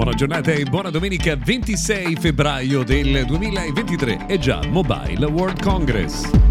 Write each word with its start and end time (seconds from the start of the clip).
Buona 0.00 0.16
giornata 0.16 0.50
e 0.52 0.64
buona 0.64 0.88
domenica 0.88 1.36
26 1.36 2.16
febbraio 2.16 2.82
del 2.84 3.26
2023. 3.26 4.24
È 4.28 4.38
già 4.38 4.62
Mobile 4.66 5.26
World 5.26 5.60
Congress. 5.60 6.49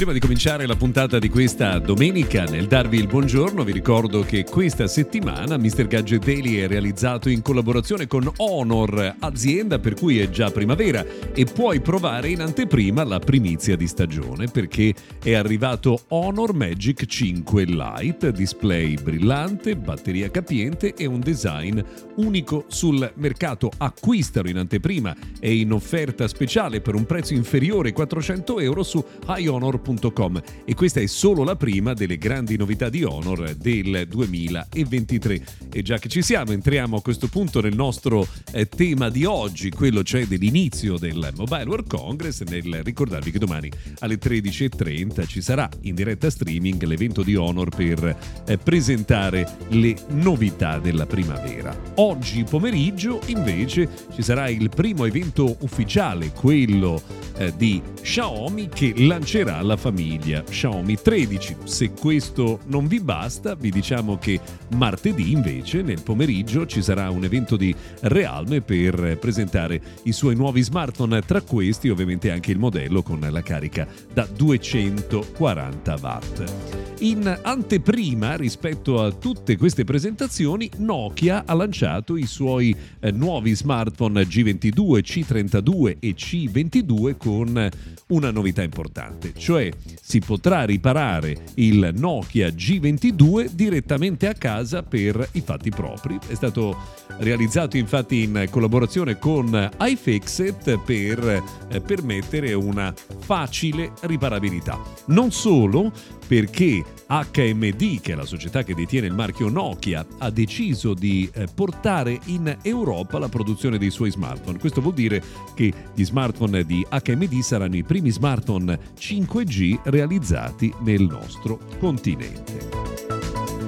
Prima 0.00 0.14
di 0.14 0.20
cominciare 0.20 0.64
la 0.64 0.76
puntata 0.76 1.18
di 1.18 1.28
questa 1.28 1.78
domenica, 1.78 2.44
nel 2.44 2.66
darvi 2.66 2.96
il 2.96 3.06
buongiorno, 3.06 3.62
vi 3.64 3.72
ricordo 3.72 4.22
che 4.22 4.44
questa 4.44 4.86
settimana 4.86 5.58
Mr. 5.58 5.86
Gadget 5.88 6.24
Daily 6.24 6.56
è 6.56 6.66
realizzato 6.66 7.28
in 7.28 7.42
collaborazione 7.42 8.06
con 8.06 8.26
Honor, 8.38 9.16
azienda 9.18 9.78
per 9.78 9.92
cui 9.92 10.18
è 10.18 10.30
già 10.30 10.50
primavera 10.50 11.04
e 11.34 11.44
puoi 11.44 11.82
provare 11.82 12.30
in 12.30 12.40
anteprima 12.40 13.04
la 13.04 13.18
primizia 13.18 13.76
di 13.76 13.86
stagione 13.86 14.46
perché 14.46 14.94
è 15.22 15.34
arrivato 15.34 16.04
Honor 16.08 16.54
Magic 16.54 17.04
5 17.04 17.64
Lite, 17.64 18.32
display 18.32 18.94
brillante, 18.94 19.76
batteria 19.76 20.30
capiente 20.30 20.94
e 20.94 21.04
un 21.04 21.20
design 21.20 21.78
unico 22.14 22.64
sul 22.68 23.12
mercato. 23.16 23.70
Acquistalo 23.76 24.48
in 24.48 24.56
anteprima 24.56 25.14
e 25.38 25.56
in 25.56 25.72
offerta 25.72 26.26
speciale 26.26 26.80
per 26.80 26.94
un 26.94 27.04
prezzo 27.04 27.34
inferiore 27.34 27.88
ai 27.88 27.94
400 27.94 28.60
euro 28.60 28.82
su 28.82 29.04
iHonor.com 29.26 29.89
honor.com 29.90 30.40
e 30.64 30.74
questa 30.74 31.00
è 31.00 31.06
solo 31.06 31.42
la 31.44 31.56
prima 31.56 31.92
delle 31.94 32.16
grandi 32.16 32.56
novità 32.56 32.88
di 32.88 33.02
Honor 33.02 33.54
del 33.54 34.06
2023. 34.08 35.42
E 35.72 35.82
già 35.82 35.98
che 35.98 36.08
ci 36.08 36.22
siamo, 36.22 36.52
entriamo 36.52 36.96
a 36.96 37.02
questo 37.02 37.28
punto 37.28 37.60
nel 37.60 37.74
nostro 37.74 38.26
eh, 38.52 38.66
tema 38.66 39.08
di 39.08 39.24
oggi, 39.24 39.70
quello 39.70 40.02
cioè 40.02 40.26
dell'inizio 40.26 40.98
del 40.98 41.32
Mobile 41.36 41.64
World 41.64 41.88
Congress, 41.88 42.42
nel 42.42 42.82
ricordarvi 42.82 43.30
che 43.30 43.38
domani 43.38 43.70
alle 44.00 44.18
13.30 44.18 45.26
ci 45.26 45.40
sarà 45.40 45.68
in 45.82 45.94
diretta 45.94 46.30
streaming 46.30 46.82
l'evento 46.84 47.22
di 47.22 47.34
Honor 47.34 47.68
per 47.68 48.16
eh, 48.46 48.58
presentare 48.58 49.56
le 49.70 49.96
novità 50.08 50.78
della 50.78 51.06
primavera. 51.06 51.76
Oggi 51.96 52.44
pomeriggio 52.44 53.20
invece 53.26 53.88
ci 54.14 54.22
sarà 54.22 54.48
il 54.48 54.68
primo 54.68 55.04
evento 55.04 55.56
ufficiale, 55.60 56.32
quello 56.32 57.02
eh, 57.40 57.52
di 57.56 57.80
Xiaomi 58.00 58.68
che 58.68 58.92
lancerà 58.96 59.62
la 59.62 59.76
famiglia 59.80 60.42
Xiaomi 60.42 61.00
13. 61.00 61.56
Se 61.64 61.92
questo 61.92 62.60
non 62.66 62.86
vi 62.86 63.00
basta, 63.00 63.54
vi 63.54 63.70
diciamo 63.70 64.18
che 64.18 64.38
martedì 64.74 65.32
invece 65.32 65.80
nel 65.80 66.02
pomeriggio 66.02 66.66
ci 66.66 66.82
sarà 66.82 67.08
un 67.08 67.24
evento 67.24 67.56
di 67.56 67.74
Realme 68.00 68.60
per 68.60 69.16
presentare 69.18 69.80
i 70.02 70.12
suoi 70.12 70.36
nuovi 70.36 70.60
smartphone, 70.60 71.22
tra 71.22 71.40
questi 71.40 71.88
ovviamente 71.88 72.30
anche 72.30 72.52
il 72.52 72.58
modello 72.58 73.02
con 73.02 73.20
la 73.20 73.42
carica 73.42 73.88
da 74.12 74.26
240 74.30 75.98
watt. 76.00 76.89
In 77.02 77.38
anteprima 77.42 78.36
rispetto 78.36 79.02
a 79.02 79.10
tutte 79.10 79.56
queste 79.56 79.84
presentazioni, 79.84 80.70
Nokia 80.78 81.44
ha 81.46 81.54
lanciato 81.54 82.18
i 82.18 82.26
suoi 82.26 82.76
eh, 83.00 83.10
nuovi 83.10 83.54
smartphone 83.54 84.20
G22, 84.24 84.98
C32 84.98 85.96
e 85.98 86.14
C22 86.14 87.16
con 87.16 87.70
una 88.08 88.30
novità 88.30 88.62
importante, 88.62 89.32
cioè 89.34 89.70
si 89.98 90.18
potrà 90.18 90.64
riparare 90.64 91.36
il 91.54 91.90
Nokia 91.96 92.48
G22 92.48 93.50
direttamente 93.50 94.28
a 94.28 94.34
casa 94.34 94.82
per 94.82 95.26
i 95.32 95.40
fatti 95.40 95.70
propri. 95.70 96.18
È 96.26 96.34
stato 96.34 96.76
realizzato 97.20 97.78
infatti 97.78 98.24
in 98.24 98.46
collaborazione 98.50 99.18
con 99.18 99.70
iFixit 99.80 100.78
per 100.84 101.42
eh, 101.70 101.80
permettere 101.80 102.52
una 102.52 102.92
facile 103.20 103.92
riparabilità. 104.02 104.78
Non 105.06 105.32
solo 105.32 106.18
perché 106.30 106.84
HMD, 107.08 108.00
che 108.00 108.12
è 108.12 108.14
la 108.14 108.24
società 108.24 108.62
che 108.62 108.76
detiene 108.76 109.08
il 109.08 109.12
marchio 109.12 109.48
Nokia, 109.48 110.06
ha 110.18 110.30
deciso 110.30 110.94
di 110.94 111.28
eh, 111.34 111.48
portare 111.52 112.20
in 112.26 112.56
Europa 112.62 113.18
la 113.18 113.28
produzione 113.28 113.78
dei 113.78 113.90
suoi 113.90 114.12
smartphone. 114.12 114.60
Questo 114.60 114.80
vuol 114.80 114.94
dire 114.94 115.20
che 115.56 115.72
gli 115.92 116.04
smartphone 116.04 116.64
di 116.64 116.86
HMD 116.88 117.40
saranno 117.40 117.74
i 117.74 117.82
primi 117.82 118.10
smartphone 118.10 118.78
5G 118.96 119.80
realizzati 119.86 120.72
nel 120.82 121.02
nostro 121.02 121.58
continente. 121.80 123.59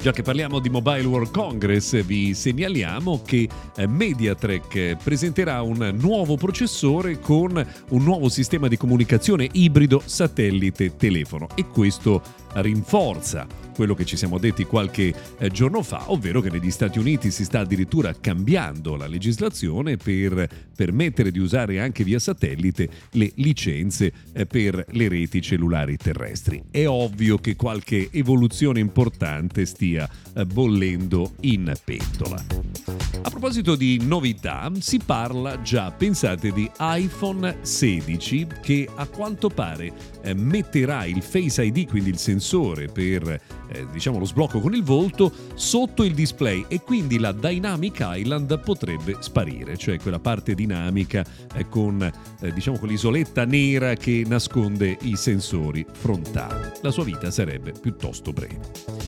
Già 0.00 0.12
che 0.12 0.22
parliamo 0.22 0.60
di 0.60 0.70
Mobile 0.70 1.06
World 1.06 1.32
Congress, 1.32 2.04
vi 2.04 2.32
segnaliamo 2.32 3.20
che 3.26 3.48
eh, 3.74 3.86
Mediatek 3.88 4.96
presenterà 5.02 5.60
un 5.62 5.96
nuovo 5.98 6.36
processore 6.36 7.18
con 7.18 7.66
un 7.88 8.04
nuovo 8.04 8.28
sistema 8.28 8.68
di 8.68 8.76
comunicazione 8.76 9.48
ibrido 9.50 10.00
satellite-telefono 10.04 11.48
e 11.56 11.66
questo 11.66 12.22
rinforza 12.54 13.46
quello 13.78 13.94
che 13.94 14.04
ci 14.04 14.16
siamo 14.16 14.38
detti 14.38 14.64
qualche 14.64 15.14
eh, 15.38 15.50
giorno 15.50 15.84
fa, 15.84 16.10
ovvero 16.10 16.40
che 16.40 16.50
negli 16.50 16.72
Stati 16.72 16.98
Uniti 16.98 17.30
si 17.30 17.44
sta 17.44 17.60
addirittura 17.60 18.12
cambiando 18.12 18.96
la 18.96 19.06
legislazione 19.06 19.96
per 19.96 20.48
permettere 20.74 21.30
di 21.30 21.38
usare 21.38 21.78
anche 21.78 22.02
via 22.02 22.18
satellite 22.18 22.88
le 23.12 23.30
licenze 23.36 24.12
eh, 24.32 24.46
per 24.46 24.84
le 24.90 25.08
reti 25.08 25.40
cellulari 25.40 25.96
terrestri. 25.96 26.60
È 26.72 26.88
ovvio 26.88 27.38
che 27.38 27.54
qualche 27.54 28.08
evoluzione 28.10 28.80
importante 28.80 29.64
stia 29.64 30.10
eh, 30.34 30.44
bollendo 30.44 31.34
in 31.42 31.72
pentola. 31.84 32.44
Proposito 33.38 33.76
di 33.76 34.00
novità, 34.02 34.68
si 34.80 34.98
parla 34.98 35.62
già, 35.62 35.92
pensate, 35.92 36.50
di 36.50 36.68
iPhone 36.80 37.58
16 37.60 38.48
che 38.60 38.88
a 38.92 39.06
quanto 39.06 39.48
pare 39.48 39.92
eh, 40.22 40.34
metterà 40.34 41.04
il 41.04 41.22
Face 41.22 41.62
ID, 41.62 41.86
quindi 41.86 42.10
il 42.10 42.18
sensore 42.18 42.88
per 42.88 43.28
eh, 43.68 43.86
diciamo 43.92 44.18
lo 44.18 44.24
sblocco 44.24 44.58
con 44.58 44.74
il 44.74 44.82
volto, 44.82 45.32
sotto 45.54 46.02
il 46.02 46.14
display 46.14 46.64
e 46.66 46.80
quindi 46.80 47.20
la 47.20 47.30
Dynamic 47.30 47.98
Island 48.00 48.58
potrebbe 48.58 49.18
sparire, 49.20 49.76
cioè 49.76 50.00
quella 50.00 50.18
parte 50.18 50.54
dinamica 50.54 51.24
eh, 51.54 51.68
con 51.68 52.02
eh, 52.40 52.52
diciamo 52.52 52.76
quell'isoletta 52.76 53.44
nera 53.44 53.94
che 53.94 54.24
nasconde 54.26 54.98
i 55.02 55.14
sensori 55.14 55.86
frontali. 55.88 56.72
La 56.82 56.90
sua 56.90 57.04
vita 57.04 57.30
sarebbe 57.30 57.70
piuttosto 57.70 58.32
breve. 58.32 59.07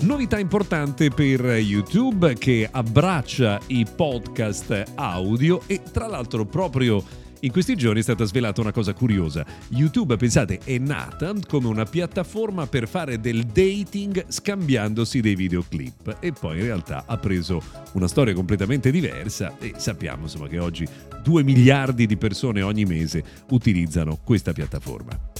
Novità 0.00 0.38
importante 0.38 1.10
per 1.10 1.40
YouTube 1.42 2.34
che 2.34 2.68
abbraccia 2.70 3.60
i 3.66 3.86
podcast 3.94 4.92
audio 4.94 5.62
e 5.66 5.82
tra 5.92 6.06
l'altro 6.06 6.46
proprio 6.46 7.04
In 7.42 7.52
questi 7.52 7.74
giorni 7.74 8.00
è 8.00 8.02
stata 8.02 8.24
svelata 8.24 8.60
una 8.60 8.70
cosa 8.70 8.92
curiosa. 8.92 9.46
YouTube, 9.70 10.16
pensate, 10.16 10.60
è 10.62 10.76
nata 10.76 11.32
come 11.48 11.68
una 11.68 11.86
piattaforma 11.86 12.66
per 12.66 12.86
fare 12.86 13.18
del 13.18 13.44
dating 13.44 14.26
scambiandosi 14.28 15.20
dei 15.20 15.34
videoclip 15.36 16.18
e 16.20 16.32
poi 16.32 16.58
in 16.58 16.64
realtà 16.64 17.04
ha 17.06 17.16
preso 17.16 17.62
una 17.92 18.08
storia 18.08 18.34
completamente 18.34 18.90
diversa 18.90 19.56
e 19.58 19.72
sappiamo 19.78 20.24
insomma 20.24 20.48
che 20.48 20.58
oggi 20.58 20.86
2 21.22 21.42
miliardi 21.42 22.04
di 22.04 22.18
persone 22.18 22.60
ogni 22.60 22.84
mese 22.84 23.24
utilizzano 23.48 24.18
questa 24.22 24.52
piattaforma. 24.52 25.39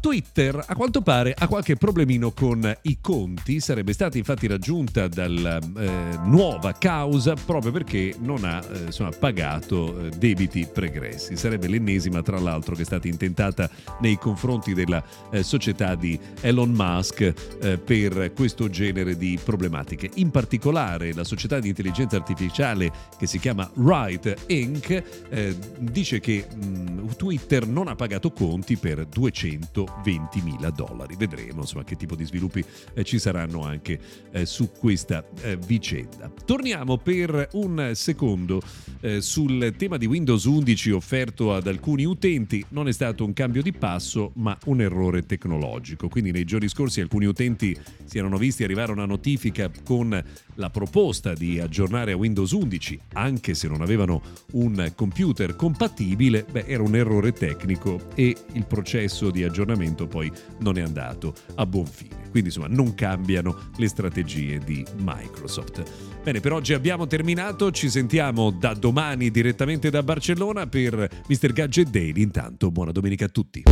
Twitter 0.00 0.62
a 0.66 0.74
quanto 0.74 1.02
pare 1.02 1.34
ha 1.36 1.48
qualche 1.48 1.76
problemino 1.76 2.30
con 2.32 2.76
i 2.82 2.98
conti, 3.00 3.60
sarebbe 3.60 3.92
stata 3.92 4.18
infatti 4.18 4.46
raggiunta 4.46 5.08
dalla 5.08 5.58
eh, 5.58 6.18
nuova 6.24 6.72
causa 6.72 7.34
proprio 7.34 7.72
perché 7.72 8.14
non 8.18 8.44
ha 8.44 8.62
eh, 8.64 8.84
insomma, 8.86 9.10
pagato 9.10 9.98
eh, 9.98 10.10
debiti 10.10 10.68
pregressi. 10.72 11.36
Sarebbe 11.36 11.68
l'ennesima 11.68 12.22
tra 12.22 12.38
l'altro 12.38 12.74
che 12.74 12.82
è 12.82 12.84
stata 12.84 13.08
intentata 13.08 13.68
nei 14.00 14.16
confronti 14.18 14.74
della 14.74 15.02
eh, 15.30 15.42
società 15.42 15.94
di 15.94 16.18
Elon 16.40 16.70
Musk 16.70 17.20
eh, 17.60 17.78
per 17.78 18.32
questo 18.34 18.68
genere 18.68 19.16
di 19.16 19.38
problematiche. 19.42 20.10
In 20.14 20.30
particolare 20.30 21.12
la 21.14 21.24
società 21.24 21.58
di 21.58 21.68
intelligenza 21.68 22.16
artificiale 22.16 22.90
che 23.18 23.26
si 23.26 23.38
chiama 23.38 23.68
Wright 23.74 24.44
Inc. 24.48 25.02
Eh, 25.28 25.56
dice 25.78 26.20
che 26.20 26.46
mh, 26.54 27.16
Twitter 27.16 27.66
non 27.66 27.88
ha 27.88 27.94
pagato 27.94 28.30
conti 28.30 28.76
per 28.76 29.04
200 29.06 29.95
20 30.02 30.40
mila 30.42 30.70
dollari. 30.70 31.16
Vedremo 31.16 31.60
insomma, 31.60 31.84
che 31.84 31.96
tipo 31.96 32.14
di 32.14 32.24
sviluppi 32.24 32.64
eh, 32.94 33.04
ci 33.04 33.18
saranno 33.18 33.62
anche 33.62 33.98
eh, 34.30 34.46
su 34.46 34.70
questa 34.70 35.24
eh, 35.42 35.56
vicenda. 35.56 36.30
Torniamo 36.44 36.98
per 36.98 37.48
un 37.52 37.92
secondo 37.94 38.60
eh, 39.00 39.20
sul 39.20 39.74
tema 39.76 39.96
di 39.96 40.06
Windows 40.06 40.44
11 40.44 40.90
offerto 40.90 41.54
ad 41.54 41.66
alcuni 41.66 42.04
utenti. 42.04 42.64
Non 42.70 42.88
è 42.88 42.92
stato 42.92 43.24
un 43.24 43.32
cambio 43.32 43.62
di 43.62 43.72
passo, 43.72 44.32
ma 44.34 44.56
un 44.66 44.80
errore 44.80 45.24
tecnologico. 45.24 46.08
Quindi 46.08 46.32
nei 46.32 46.44
giorni 46.44 46.68
scorsi 46.68 47.00
alcuni 47.00 47.26
utenti 47.26 47.76
si 48.04 48.18
erano 48.18 48.38
visti 48.38 48.64
arrivare 48.64 48.92
una 48.92 49.06
notifica 49.06 49.70
con 49.84 50.24
la 50.54 50.70
proposta 50.70 51.34
di 51.34 51.60
aggiornare 51.60 52.12
a 52.12 52.16
Windows 52.16 52.50
11, 52.52 52.98
anche 53.12 53.54
se 53.54 53.68
non 53.68 53.82
avevano 53.82 54.22
un 54.52 54.92
computer 54.94 55.54
compatibile, 55.54 56.46
beh, 56.50 56.64
era 56.66 56.82
un 56.82 56.94
errore 56.96 57.32
tecnico 57.32 58.08
e 58.14 58.34
il 58.52 58.66
processo 58.66 59.30
di 59.30 59.44
aggiornamento 59.44 59.75
aggiornamento 59.76 60.06
poi 60.06 60.32
non 60.58 60.78
è 60.78 60.82
andato 60.82 61.34
a 61.54 61.66
buon 61.66 61.86
fine. 61.86 62.14
Quindi 62.30 62.48
insomma 62.48 62.66
non 62.68 62.94
cambiano 62.94 63.56
le 63.76 63.88
strategie 63.88 64.58
di 64.58 64.84
Microsoft. 64.98 65.82
Bene, 66.22 66.40
per 66.40 66.52
oggi 66.52 66.72
abbiamo 66.74 67.06
terminato, 67.06 67.70
ci 67.70 67.88
sentiamo 67.88 68.50
da 68.50 68.74
domani 68.74 69.30
direttamente 69.30 69.90
da 69.90 70.02
Barcellona 70.02 70.66
per 70.66 71.08
Mr. 71.28 71.52
Gadget 71.52 71.90
Daily. 71.90 72.22
Intanto 72.22 72.70
buona 72.70 72.92
domenica 72.92 73.26
a 73.26 73.28
tutti. 73.28 73.62